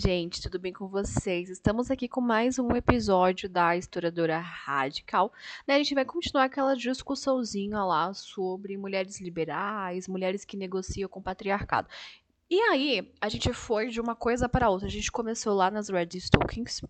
[0.00, 1.50] gente, tudo bem com vocês?
[1.50, 5.30] Estamos aqui com mais um episódio da Historiadora Radical.
[5.68, 5.74] Né?
[5.74, 11.22] A gente vai continuar aquela discussãozinha lá sobre mulheres liberais, mulheres que negociam com o
[11.22, 11.86] patriarcado.
[12.48, 14.86] E aí, a gente foi de uma coisa para outra.
[14.86, 16.80] A gente começou lá nas Red Stockings,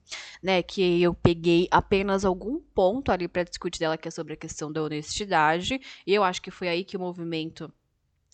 [0.41, 0.63] né?
[0.63, 4.71] Que eu peguei apenas algum ponto ali para discutir dela, que é sobre a questão
[4.71, 5.81] da honestidade.
[6.07, 7.73] E eu acho que foi aí que o movimento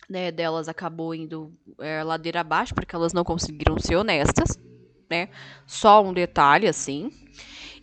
[0.09, 4.57] né, delas acabou indo é, ladeira abaixo, porque elas não conseguiram ser honestas,
[5.09, 5.29] né?
[5.65, 7.11] Só um detalhe, assim.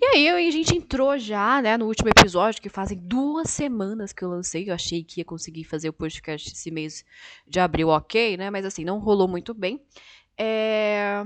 [0.01, 4.23] E aí a gente entrou já, né, no último episódio, que fazem duas semanas que
[4.23, 4.69] eu lancei.
[4.69, 7.05] Eu achei que ia conseguir fazer o podcast esse mês
[7.47, 8.51] de abril, ok, né?
[8.51, 9.81] Mas assim, não rolou muito bem.
[10.37, 11.25] É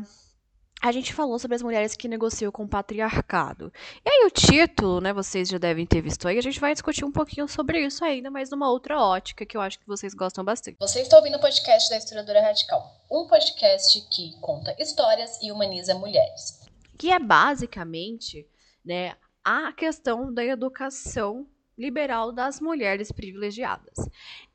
[0.80, 3.72] a gente falou sobre as mulheres que negociam com o patriarcado.
[4.04, 7.04] E aí o título, né, vocês já devem ter visto aí, a gente vai discutir
[7.04, 10.44] um pouquinho sobre isso ainda, mas numa outra ótica que eu acho que vocês gostam
[10.44, 10.76] bastante.
[10.78, 15.94] Você está ouvindo o podcast da Historiadora Radical, um podcast que conta histórias e humaniza
[15.94, 16.60] mulheres.
[16.96, 18.46] Que é basicamente,
[18.84, 23.96] né, a questão da educação liberal das mulheres privilegiadas.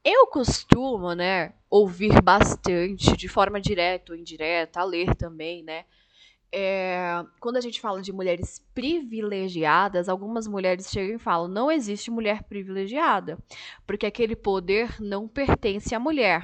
[0.04, 5.86] Eu costumo, né, ouvir bastante, de forma direta ou indireta, a ler também, né,
[6.54, 12.12] é, quando a gente fala de mulheres privilegiadas, algumas mulheres chegam e falam: não existe
[12.12, 13.40] mulher privilegiada,
[13.88, 16.44] porque aquele poder não pertence à mulher.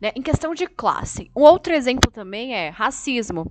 [0.00, 0.12] Né?
[0.14, 3.50] Em questão de classe, um outro exemplo também é racismo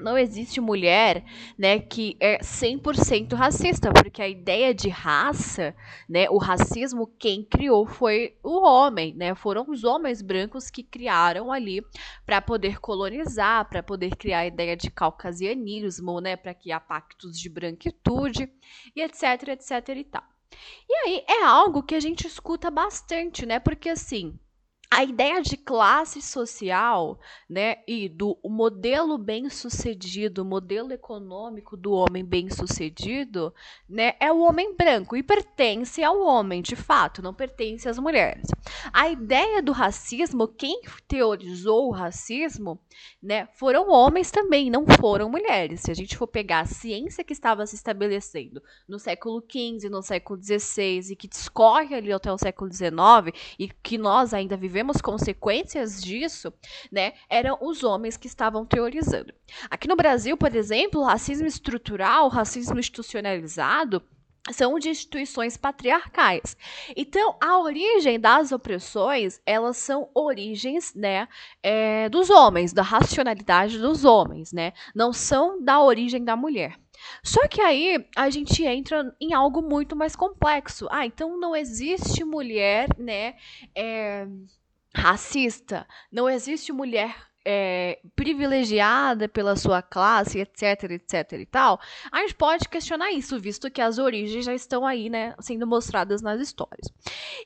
[0.00, 1.24] não existe mulher,
[1.58, 5.74] né, que é 100% racista, porque a ideia de raça,
[6.08, 9.34] né, o racismo quem criou foi o homem, né?
[9.34, 11.82] Foram os homens brancos que criaram ali
[12.24, 17.48] para poder colonizar, para poder criar a ideia de caucasianismo, né, para criar pactos de
[17.48, 18.50] branquitude
[18.94, 20.24] e etc, etc e tal.
[20.88, 23.60] E aí é algo que a gente escuta bastante, né?
[23.60, 24.38] Porque assim,
[24.90, 33.52] a ideia de classe social, né, e do modelo bem-sucedido, modelo econômico do homem bem-sucedido,
[33.86, 38.46] né, é o homem branco e pertence ao homem, de fato, não pertence às mulheres.
[38.90, 42.80] A ideia do racismo, quem teorizou o racismo,
[43.22, 45.82] né, foram homens também, não foram mulheres.
[45.82, 50.02] Se a gente for pegar a ciência que estava se estabelecendo no século XV, no
[50.02, 54.77] século XVI e que discorre ali até o século XIX e que nós ainda vivemos
[54.78, 56.52] vemos consequências disso,
[56.90, 59.34] né, eram os homens que estavam teorizando.
[59.68, 64.00] Aqui no Brasil, por exemplo, racismo estrutural, racismo institucionalizado,
[64.52, 66.56] são de instituições patriarcais.
[66.96, 71.26] Então, a origem das opressões, elas são origens, né,
[71.60, 76.78] é, dos homens, da racionalidade dos homens, né, não são da origem da mulher.
[77.22, 80.88] Só que aí a gente entra em algo muito mais complexo.
[80.90, 83.34] Ah, então não existe mulher, né,
[83.74, 84.26] é,
[84.94, 91.80] racista, não existe mulher é, privilegiada pela sua classe, etc, etc e tal,
[92.12, 96.20] a gente pode questionar isso, visto que as origens já estão aí, né, sendo mostradas
[96.20, 96.92] nas histórias.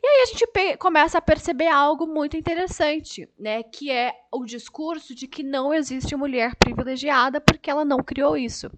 [0.02, 5.14] E aí a gente começa a perceber algo muito interessante, né, que é o discurso
[5.14, 8.68] de que não existe mulher privilegiada porque ela não criou isso.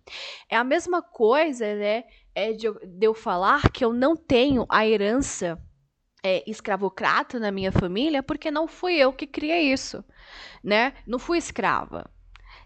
[0.47, 2.05] É a mesma coisa, né,
[2.35, 5.59] é de, de eu falar que eu não tenho a herança
[6.25, 10.05] é, escravocrata na minha família porque não fui eu que criei isso,
[10.65, 10.95] né?
[11.07, 12.11] Não fui escrava.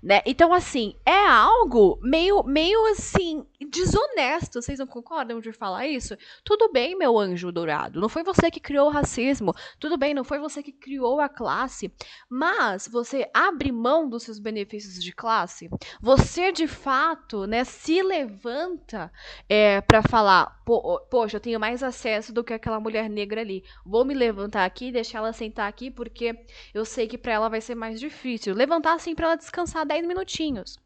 [0.03, 0.23] Né?
[0.25, 4.63] Então, assim, é algo meio, meio assim, desonesto.
[4.63, 6.17] Vocês não concordam de falar isso?
[6.45, 8.01] Tudo bem, meu anjo dourado.
[8.01, 9.55] Não foi você que criou o racismo.
[9.79, 11.93] Tudo bem, não foi você que criou a classe.
[12.29, 15.69] Mas você abre mão dos seus benefícios de classe.
[16.01, 19.11] Você, de fato, né, se levanta
[19.49, 20.63] é, para falar:
[21.11, 23.65] Poxa, eu tenho mais acesso do que aquela mulher negra ali.
[23.85, 26.39] Vou me levantar aqui, deixar ela sentar aqui, porque
[26.75, 28.55] eu sei que para ela vai ser mais difícil.
[28.55, 30.79] Levantar assim para ela descansar 10 minutinhos.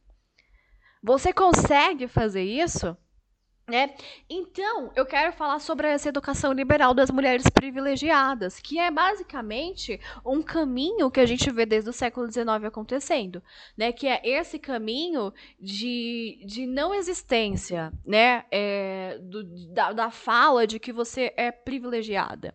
[1.03, 2.97] Você consegue fazer isso?
[3.73, 3.95] Né?
[4.29, 10.43] Então, eu quero falar sobre essa educação liberal das mulheres privilegiadas, que é basicamente um
[10.43, 13.43] caminho que a gente vê desde o século XIX acontecendo,
[13.75, 13.91] né?
[13.91, 18.45] Que é esse caminho de, de não existência, né?
[18.51, 19.43] É, do,
[19.73, 22.55] da, da fala de que você é privilegiada.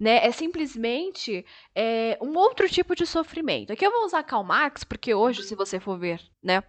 [0.00, 0.24] Né?
[0.24, 1.44] É simplesmente
[1.74, 3.70] é, um outro tipo de sofrimento.
[3.70, 6.62] Aqui eu vou usar Karl Marx, porque hoje, se você for ver, né?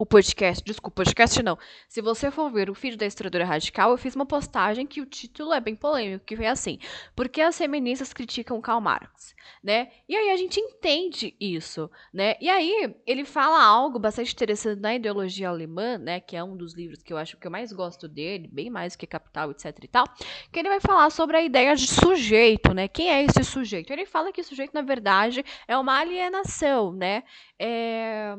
[0.00, 1.58] O podcast, desculpa, podcast não.
[1.86, 5.04] Se você for ver o vídeo da Historiadora Radical, eu fiz uma postagem que o
[5.04, 6.78] título é bem polêmico, que foi assim:
[7.14, 9.34] Por que as feministas criticam Karl Marx?
[9.62, 9.90] Né?
[10.08, 12.34] E aí a gente entende isso, né?
[12.40, 16.18] E aí ele fala algo bastante interessante na ideologia alemã, né?
[16.18, 18.96] Que é um dos livros que eu acho que eu mais gosto dele, bem mais
[18.96, 20.06] que Capital, etc e tal,
[20.50, 22.88] que ele vai falar sobre a ideia de sujeito, né?
[22.88, 23.92] Quem é esse sujeito?
[23.92, 27.22] Ele fala que sujeito, na verdade, é uma alienação, né?
[27.58, 28.34] É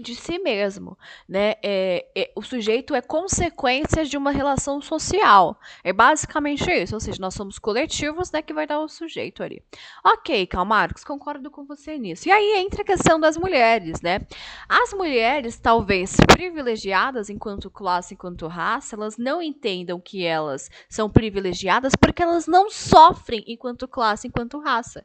[0.00, 0.96] de si mesmo,
[1.28, 1.54] né?
[1.62, 5.58] É, é, o sujeito é consequência de uma relação social.
[5.82, 6.94] É basicamente isso.
[6.94, 8.42] Ou seja, nós somos coletivos, né?
[8.42, 9.62] Que vai dar o sujeito ali.
[10.04, 12.28] Ok, Karl Marx, concordo com você nisso.
[12.28, 14.20] E aí entra a questão das mulheres, né?
[14.68, 21.94] As mulheres, talvez privilegiadas enquanto classe, enquanto raça, elas não entendam que elas são privilegiadas
[21.94, 25.04] porque elas não sofrem enquanto classe, enquanto raça.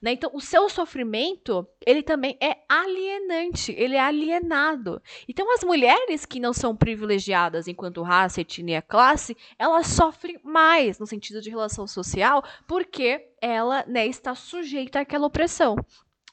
[0.00, 0.12] Né?
[0.12, 5.00] Então, o seu sofrimento, ele também é alienante, ele é alienado.
[5.28, 11.06] Então, as mulheres que não são privilegiadas enquanto raça, etnia, classe, elas sofrem mais no
[11.06, 15.76] sentido de relação social, porque ela né, está sujeita àquela opressão.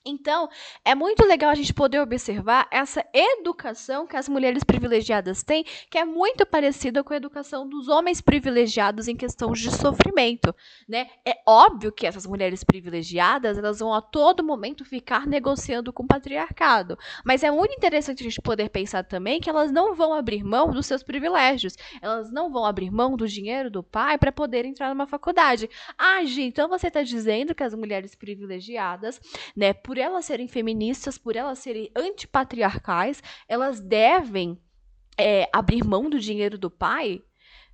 [0.05, 0.47] Então,
[0.85, 5.97] é muito legal a gente poder observar essa educação que as mulheres privilegiadas têm, que
[5.97, 10.55] é muito parecida com a educação dos homens privilegiados em questão de sofrimento,
[10.87, 11.09] né?
[11.25, 16.07] É óbvio que essas mulheres privilegiadas, elas vão a todo momento ficar negociando com o
[16.07, 20.43] patriarcado, mas é muito interessante a gente poder pensar também que elas não vão abrir
[20.43, 24.63] mão dos seus privilégios, elas não vão abrir mão do dinheiro do pai para poder
[24.63, 25.69] entrar numa faculdade.
[25.97, 29.19] Ah, Gi, então você está dizendo que as mulheres privilegiadas,
[29.55, 34.61] né, por elas serem feministas, por elas serem antipatriarcais, elas devem
[35.17, 37.23] é, abrir mão do dinheiro do pai?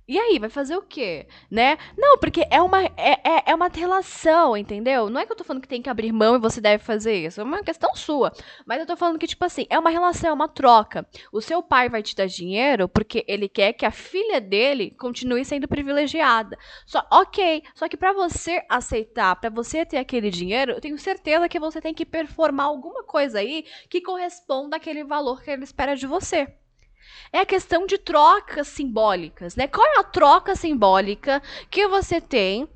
[0.08, 1.26] E aí, vai fazer o quê?
[1.50, 1.76] Né?
[1.98, 5.10] Não, porque é uma, é, é, é, uma relação, entendeu?
[5.10, 7.14] Não é que eu tô falando que tem que abrir mão e você deve fazer
[7.26, 7.40] isso.
[7.40, 8.32] É uma questão sua.
[8.64, 11.04] Mas eu tô falando que, tipo assim, é uma relação, é uma troca.
[11.32, 15.44] O seu pai vai te dar dinheiro porque ele quer que a filha dele continue
[15.44, 16.56] sendo privilegiada.
[16.86, 17.64] Só, ok.
[17.74, 21.80] Só que para você aceitar, para você ter aquele dinheiro, eu tenho certeza que você
[21.80, 26.46] tem que performar alguma coisa aí que corresponda àquele valor que ele espera de você
[27.32, 29.66] é a questão de trocas simbólicas, né?
[29.66, 32.68] Qual é a troca simbólica que você tem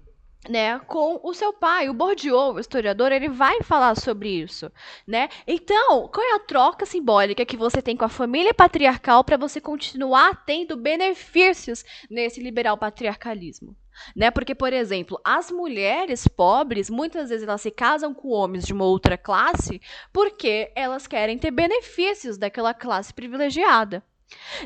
[0.49, 1.89] né, com o seu pai.
[1.89, 4.71] O Bourdieu, o historiador, ele vai falar sobre isso,
[5.07, 5.29] né?
[5.47, 9.61] Então, qual é a troca simbólica que você tem com a família patriarcal para você
[9.61, 13.77] continuar tendo benefícios nesse liberal patriarcalismo?
[14.17, 14.31] Né?
[14.31, 18.87] Porque, por exemplo, as mulheres pobres, muitas vezes elas se casam com homens de uma
[18.87, 19.81] outra classe
[20.11, 24.03] porque elas querem ter benefícios daquela classe privilegiada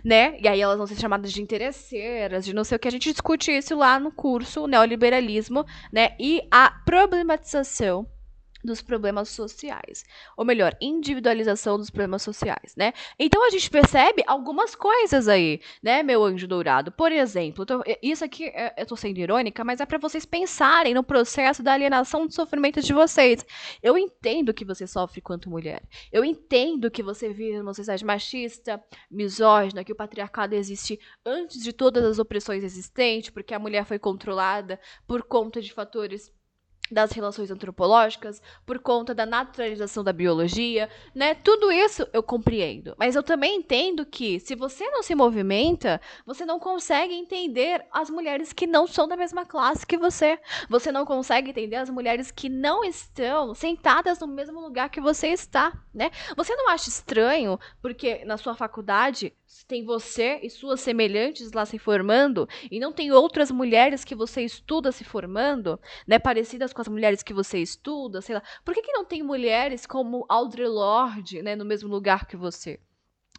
[0.04, 0.38] né?
[0.40, 2.88] E aí elas vão ser chamadas de interesseiras, de não sei o que.
[2.88, 6.14] A gente discute isso lá no curso Neoliberalismo, né?
[6.18, 8.06] E a problematização
[8.64, 10.04] dos problemas sociais.
[10.36, 12.92] Ou melhor, individualização dos problemas sociais, né?
[13.18, 16.90] Então a gente percebe algumas coisas aí, né, meu anjo dourado?
[16.90, 20.94] Por exemplo, tô, isso aqui é, eu tô sendo irônica, mas é para vocês pensarem
[20.94, 23.44] no processo da alienação de sofrimento de vocês.
[23.82, 25.82] Eu entendo que você sofre quanto mulher.
[26.10, 31.72] Eu entendo que você vive numa sociedade machista, misógina, que o patriarcado existe antes de
[31.72, 36.32] todas as opressões existentes, porque a mulher foi controlada por conta de fatores
[36.90, 41.34] das relações antropológicas, por conta da naturalização da biologia, né?
[41.34, 42.94] Tudo isso eu compreendo.
[42.98, 48.10] Mas eu também entendo que se você não se movimenta, você não consegue entender as
[48.10, 50.38] mulheres que não são da mesma classe que você.
[50.68, 55.28] Você não consegue entender as mulheres que não estão sentadas no mesmo lugar que você
[55.28, 56.10] está, né?
[56.36, 59.32] Você não acha estranho porque na sua faculdade
[59.66, 64.42] tem você e suas semelhantes lá se formando e não tem outras mulheres que você
[64.42, 68.42] estuda se formando, né, parecidas com as mulheres que você estuda, sei lá.
[68.64, 72.80] Por que, que não tem mulheres como Audre Lorde, né, no mesmo lugar que você?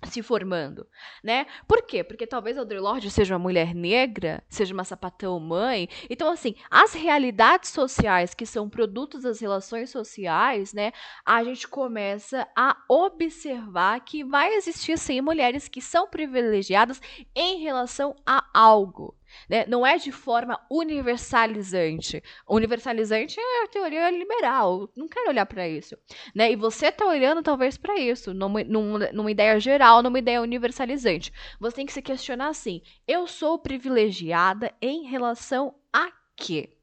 [0.04, 0.86] se formando,
[1.24, 1.46] né?
[1.68, 2.04] Por quê?
[2.04, 5.90] Porque talvez Audre Lorde seja uma mulher negra, seja uma sapatão mãe.
[6.10, 10.92] Então, assim, as realidades sociais que são produtos das relações sociais, né?
[11.26, 17.02] A gente começa a observar que vai existir, sim, mulheres que são privilegiadas
[17.34, 19.16] em relação a algo.
[19.50, 19.66] Né?
[19.68, 22.24] Não é de forma universalizante.
[22.48, 24.90] Universalizante é a teoria liberal.
[24.96, 25.98] Não quero olhar para isso.
[26.34, 26.52] Né?
[26.52, 31.32] E você está olhando talvez para isso, numa, numa, numa ideia geral, numa ideia universalizante.
[31.60, 36.78] Você tem que se questionar assim: eu sou privilegiada em relação a quê?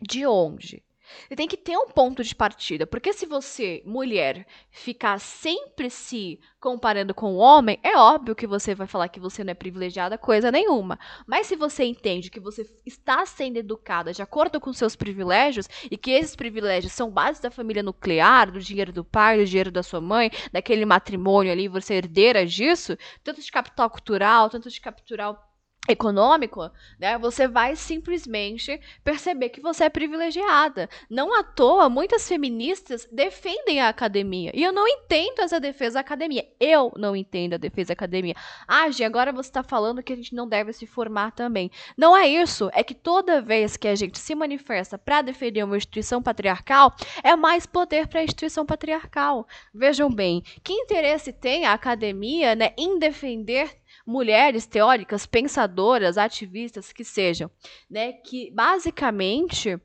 [0.00, 0.82] De onde?
[1.28, 6.38] Você tem que ter um ponto de partida, porque se você, mulher, ficar sempre se
[6.60, 10.18] comparando com o homem, é óbvio que você vai falar que você não é privilegiada
[10.18, 10.98] coisa nenhuma.
[11.26, 15.96] Mas se você entende que você está sendo educada de acordo com seus privilégios e
[15.96, 19.82] que esses privilégios são base da família nuclear, do dinheiro do pai, do dinheiro da
[19.82, 24.80] sua mãe, daquele matrimônio ali, você é herdeira disso, tanto de capital cultural, tanto de
[24.80, 25.47] capital
[25.88, 30.88] econômico, né, você vai simplesmente perceber que você é privilegiada.
[31.08, 34.52] Não à toa, muitas feministas defendem a academia.
[34.54, 36.46] E eu não entendo essa defesa da academia.
[36.60, 38.34] Eu não entendo a defesa da academia.
[38.66, 41.70] Ah, Gi, agora você está falando que a gente não deve se formar também.
[41.96, 42.70] Não é isso.
[42.74, 47.34] É que toda vez que a gente se manifesta para defender uma instituição patriarcal, é
[47.34, 49.46] mais poder para a instituição patriarcal.
[49.72, 53.78] Vejam bem, que interesse tem a academia né, em defender
[54.08, 57.50] mulheres teóricas, pensadoras, ativistas que sejam,
[57.90, 59.78] né, que basicamente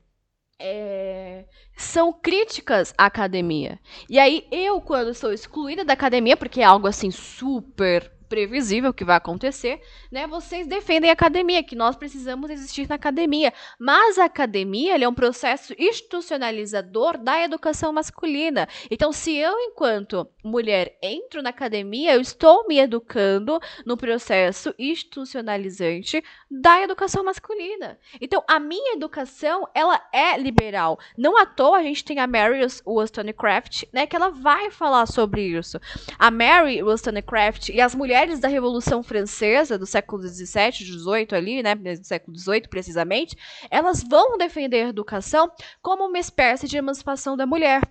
[0.58, 1.44] é,
[1.76, 3.78] são críticas à academia.
[4.08, 9.04] E aí eu, quando sou excluída da academia, porque é algo assim super previsível que
[9.04, 10.26] vai acontecer, né?
[10.26, 13.52] Vocês defendem a academia, que nós precisamos existir na academia.
[13.78, 18.68] Mas a academia é um processo institucionalizador da educação masculina.
[18.90, 26.20] Então, se eu, enquanto mulher, entro na academia, eu estou me educando no processo institucionalizante
[26.50, 27.96] da educação masculina.
[28.20, 30.98] Então, a minha educação, ela é liberal.
[31.16, 35.42] Não à toa a gente tem a Mary Wollstonecraft, né, que ela vai falar sobre
[35.42, 35.78] isso.
[36.18, 41.62] A Mary Wollstonecraft e as mulheres mulheres da Revolução Francesa do século XVII, XVIII ali,
[41.62, 43.36] né, do século XVIII precisamente,
[43.70, 45.50] elas vão defender a educação
[45.82, 47.82] como uma espécie de emancipação da mulher.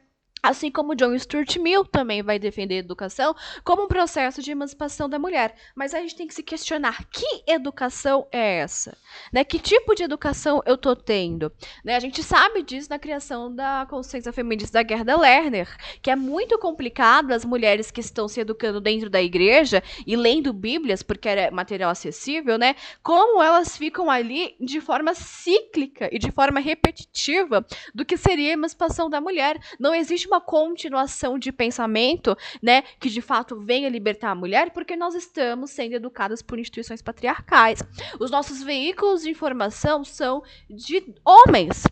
[0.44, 3.34] Assim como John Stuart Mill também vai defender a educação
[3.64, 5.56] como um processo de emancipação da mulher.
[5.74, 8.98] Mas a gente tem que se questionar: que educação é essa?
[9.32, 9.46] Né?
[9.46, 11.50] Que tipo de educação eu estou tendo?
[11.82, 11.96] Né?
[11.96, 16.60] A gente sabe disso na criação da consciência feminista da Gerda Lerner, que é muito
[16.60, 21.52] complicado as mulheres que estão se educando dentro da igreja e lendo Bíblias, porque era
[21.52, 22.76] material acessível, né?
[23.02, 28.54] Como elas ficam ali de forma cíclica e de forma repetitiva do que seria a
[28.54, 29.58] emancipação da mulher.
[29.80, 34.96] Não existe uma continuação de pensamento, né, que de fato venha libertar a mulher, porque
[34.96, 37.84] nós estamos sendo educadas por instituições patriarcais.
[38.20, 41.84] Os nossos veículos de informação são de homens,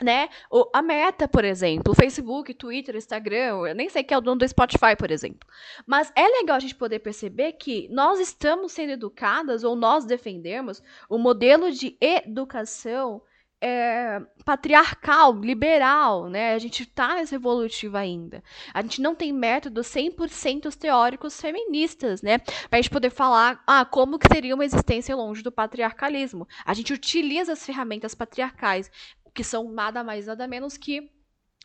[0.00, 0.28] né?
[0.50, 4.38] O, a Meta, por exemplo, Facebook, Twitter, Instagram, eu nem sei quem é o dono
[4.38, 5.48] do Spotify, por exemplo.
[5.86, 10.82] Mas é legal a gente poder perceber que nós estamos sendo educadas ou nós defendemos
[11.08, 13.22] o modelo de educação
[13.62, 16.52] é, patriarcal, liberal, né?
[16.54, 18.42] A gente está nessa evolutiva ainda.
[18.74, 22.38] A gente não tem métodos 100% teóricos feministas, né?
[22.38, 26.48] Para a gente poder falar, ah, como que seria uma existência longe do patriarcalismo.
[26.64, 28.90] A gente utiliza as ferramentas patriarcais,
[29.32, 31.08] que são nada mais nada menos que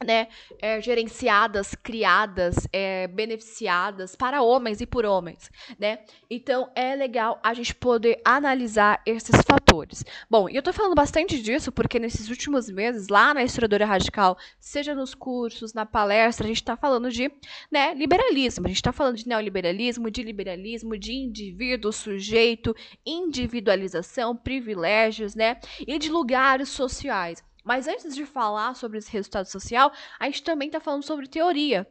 [0.04, 0.28] né,
[0.62, 5.50] é, gerenciadas, criadas, é, beneficiadas para homens e por homens,
[5.80, 6.00] né?
[6.30, 10.06] Então é legal a gente poder analisar esses fatores.
[10.30, 14.38] Bom, e eu tô falando bastante disso porque nesses últimos meses, lá na Historiadora Radical,
[14.60, 17.32] seja nos cursos, na palestra, a gente está falando de
[17.72, 22.76] né, liberalismo, a gente está falando de neoliberalismo, de liberalismo, de indivíduo, sujeito,
[23.06, 25.60] individualização, privilégios, né?
[25.88, 27.44] E de lugares sociais.
[27.68, 31.86] Mas antes de falar sobre esse resultado social, a gente também está falando sobre teoria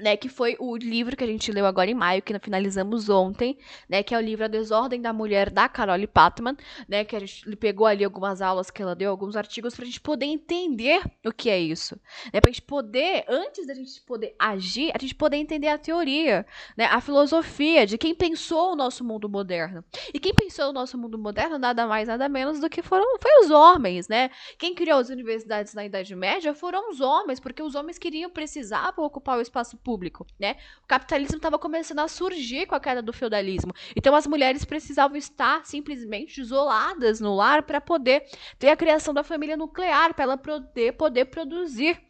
[0.00, 3.58] né, que foi o livro que a gente leu agora em maio, que finalizamos ontem,
[3.88, 6.56] né, que é o livro A Desordem da Mulher, da Carole Patman,
[6.88, 9.86] né, que a gente pegou ali algumas aulas que ela deu, alguns artigos, para a
[9.86, 12.00] gente poder entender o que é isso,
[12.32, 16.46] né, a gente poder, antes da gente poder agir, a gente poder entender a teoria,
[16.76, 19.84] né, a filosofia de quem pensou o nosso mundo moderno.
[20.12, 23.44] E quem pensou o nosso mundo moderno, nada mais, nada menos do que foram foi
[23.44, 27.74] os homens, né, quem criou as universidades na Idade Média foram os homens, porque os
[27.74, 30.54] homens queriam, precisavam ocupar o espaço público público, né?
[30.84, 33.72] O capitalismo estava começando a surgir com a queda do feudalismo.
[33.96, 38.22] Então as mulheres precisavam estar simplesmente isoladas no lar para poder
[38.56, 42.00] ter a criação da família nuclear, para ela poder, poder produzir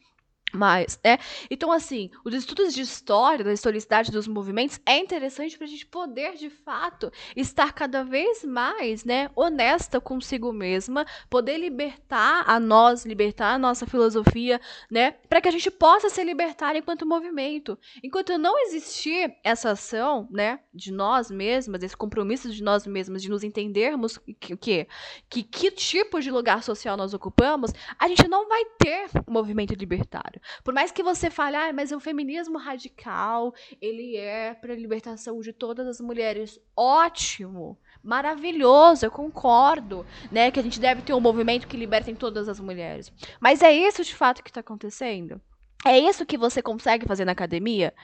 [0.52, 1.19] mais, né?
[1.50, 5.87] Então, assim, os estudos de história, da historicidade dos movimentos, é interessante para a gente
[5.87, 13.04] poder, de fato, estar cada vez mais, né, honesta consigo mesma, poder libertar a nós,
[13.04, 17.78] libertar a nossa filosofia, né, para que a gente possa se libertar enquanto movimento.
[18.02, 23.30] Enquanto não existir essa ação, né, de nós mesmas, esse compromisso de nós mesmas, de
[23.30, 24.87] nos entendermos que, que,
[25.28, 30.39] que, que tipo de lugar social nós ocupamos, a gente não vai ter movimento libertário.
[30.64, 35.40] Por mais que você fale, ah, mas o feminismo radical, ele é para a libertação
[35.40, 36.61] de todas as mulheres.
[36.76, 37.78] Ótimo!
[38.02, 40.50] Maravilhoso, eu concordo, né?
[40.50, 43.12] Que a gente deve ter um movimento que libertem todas as mulheres.
[43.38, 45.40] Mas é isso de fato que está acontecendo?
[45.85, 47.95] É isso que você consegue fazer na academia,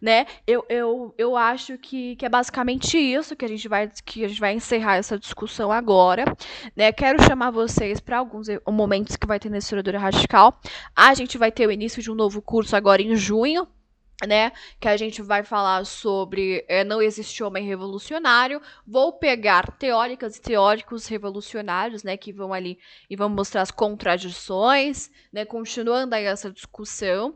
[0.00, 0.24] né?
[0.46, 4.28] Eu, eu, eu acho que, que é basicamente isso que a gente vai que a
[4.28, 6.24] gente vai encerrar essa discussão agora,
[6.76, 6.92] né?
[6.92, 10.60] Quero chamar vocês para alguns momentos que vai ter na historiadora radical.
[10.94, 13.66] A gente vai ter o início de um novo curso agora em junho,
[14.26, 14.52] né?
[14.80, 18.60] Que a gente vai falar sobre é, não existe homem revolucionário.
[18.86, 22.16] Vou pegar teóricas e teóricos revolucionários, né?
[22.16, 22.78] Que vão ali
[23.08, 25.44] e vão mostrar as contradições, né?
[25.44, 27.34] Continuando aí essa discussão.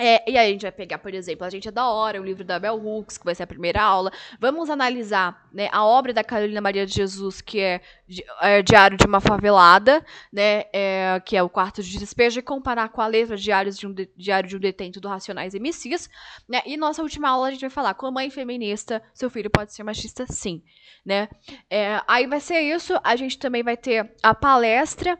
[0.00, 2.24] É, e aí a gente vai pegar, por exemplo, A Gente é da Hora, o
[2.24, 4.12] livro da Bell Hooks, que vai ser a primeira aula.
[4.38, 7.80] Vamos analisar né, a obra da Carolina Maria de Jesus, que é,
[8.40, 12.90] é Diário de uma Favelada, né, é, que é o quarto de despejo, e comparar
[12.90, 16.08] com a letra Diários de um de, Diário de um Detento do Racionais Messias.
[16.48, 19.50] Né, e nossa última aula a gente vai falar, com a mãe feminista, seu filho
[19.50, 20.62] pode ser machista sim.
[21.04, 21.28] Né?
[21.68, 25.18] É, aí vai ser isso, a gente também vai ter a palestra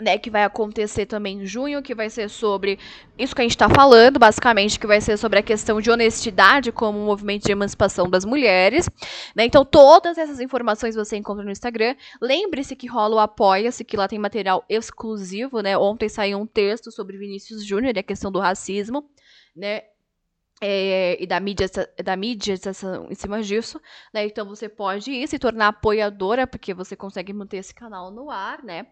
[0.00, 2.78] né, que vai acontecer também em junho, que vai ser sobre
[3.18, 6.70] isso que a gente está falando, basicamente, que vai ser sobre a questão de honestidade
[6.70, 8.90] como um movimento de emancipação das mulheres.
[9.34, 9.46] Né?
[9.46, 11.96] Então, todas essas informações você encontra no Instagram.
[12.20, 15.62] Lembre-se que rola o Apoia-se, que lá tem material exclusivo.
[15.62, 15.78] Né?
[15.78, 19.08] Ontem saiu um texto sobre Vinícius Júnior e a questão do racismo.
[19.56, 19.82] Né?
[20.58, 21.66] É, e da mídia,
[22.02, 22.54] da mídia
[23.10, 23.78] em cima disso,
[24.12, 24.24] né?
[24.24, 28.62] Então você pode ir se tornar apoiadora, porque você consegue manter esse canal no ar,
[28.62, 28.86] né?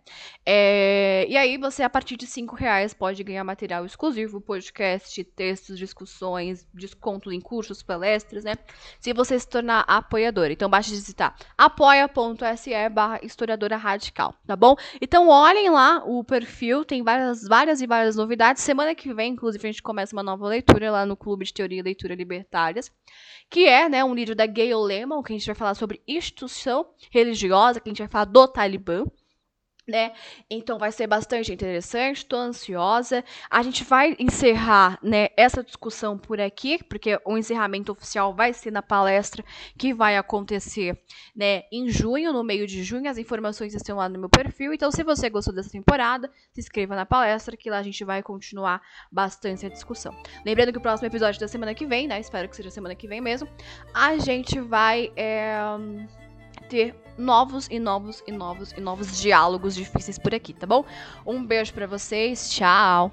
[0.44, 5.78] É, e aí você, a partir de cinco reais, pode ganhar material exclusivo, podcast, textos,
[5.78, 8.56] discussões, desconto em cursos, palestras, né?
[9.00, 10.52] Se você se tornar apoiadora.
[10.52, 14.76] Então basta visitar apoia.se barra historiadora radical, tá bom?
[15.00, 18.62] Então olhem lá o perfil, tem várias, várias e várias novidades.
[18.62, 21.78] Semana que vem, inclusive, a gente começa uma nova leitura lá no Clube de Teoria
[21.78, 22.92] e Leitura Libertárias,
[23.48, 26.90] que é né, um livro da Gayle Lemon, que a gente vai falar sobre instituição
[27.10, 29.04] religiosa, que a gente vai falar do Talibã
[29.86, 30.12] né?
[30.50, 33.24] Então vai ser bastante interessante, estou ansiosa.
[33.50, 38.70] A gente vai encerrar, né, essa discussão por aqui, porque o encerramento oficial vai ser
[38.70, 39.44] na palestra
[39.78, 40.98] que vai acontecer,
[41.36, 43.10] né, em junho, no meio de junho.
[43.10, 44.72] As informações estão lá no meu perfil.
[44.72, 48.22] Então, se você gostou dessa temporada, se inscreva na palestra, que lá a gente vai
[48.22, 48.80] continuar
[49.12, 50.14] bastante a discussão.
[50.44, 52.18] Lembrando que o próximo episódio da semana que vem, né?
[52.20, 53.48] Espero que seja semana que vem mesmo.
[53.92, 55.56] A gente vai é,
[56.74, 60.84] ter novos e novos e novos e novos diálogos difíceis por aqui, tá bom?
[61.24, 63.12] Um beijo para vocês, tchau!